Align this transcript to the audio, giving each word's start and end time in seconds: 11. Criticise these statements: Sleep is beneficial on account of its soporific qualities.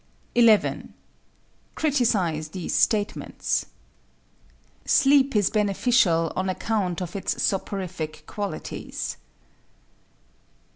11. 0.33 0.95
Criticise 1.75 2.49
these 2.49 2.73
statements: 2.73 3.67
Sleep 4.83 5.35
is 5.35 5.51
beneficial 5.51 6.33
on 6.35 6.49
account 6.49 7.01
of 7.03 7.15
its 7.15 7.39
soporific 7.43 8.23
qualities. 8.25 9.17